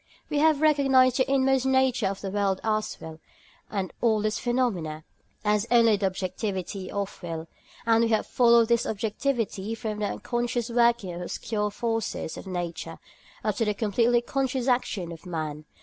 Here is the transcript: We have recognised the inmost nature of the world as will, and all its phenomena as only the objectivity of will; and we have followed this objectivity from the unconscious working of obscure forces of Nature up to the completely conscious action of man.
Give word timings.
We 0.31 0.39
have 0.39 0.61
recognised 0.63 1.17
the 1.17 1.31
inmost 1.31 1.63
nature 1.63 2.07
of 2.07 2.21
the 2.21 2.31
world 2.31 2.59
as 2.63 2.99
will, 2.99 3.19
and 3.69 3.93
all 4.01 4.25
its 4.25 4.39
phenomena 4.39 5.03
as 5.45 5.67
only 5.69 5.95
the 5.95 6.07
objectivity 6.07 6.89
of 6.89 7.21
will; 7.21 7.47
and 7.85 8.03
we 8.05 8.09
have 8.09 8.25
followed 8.25 8.69
this 8.69 8.87
objectivity 8.87 9.75
from 9.75 9.99
the 9.99 10.05
unconscious 10.07 10.71
working 10.71 11.13
of 11.13 11.21
obscure 11.21 11.69
forces 11.69 12.35
of 12.35 12.47
Nature 12.47 12.97
up 13.43 13.57
to 13.57 13.65
the 13.65 13.75
completely 13.75 14.21
conscious 14.21 14.67
action 14.67 15.11
of 15.11 15.27
man. 15.27 15.65